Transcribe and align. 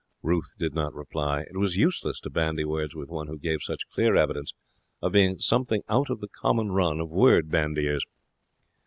Ruth 0.23 0.49
did 0.57 0.73
not 0.73 0.95
reply. 0.95 1.41
It 1.41 1.57
was 1.57 1.75
useless 1.75 2.19
to 2.21 2.31
bandy 2.31 2.65
words 2.65 2.95
with 2.95 3.09
one 3.09 3.27
who 3.27 3.37
gave 3.37 3.61
such 3.61 3.87
clear 3.93 4.15
evidence 4.15 4.51
of 4.99 5.11
being 5.11 5.37
something 5.37 5.83
out 5.87 6.09
of 6.09 6.21
the 6.21 6.27
common 6.27 6.71
run 6.71 6.99
of 6.99 7.11
word 7.11 7.51
bandiers. 7.51 8.03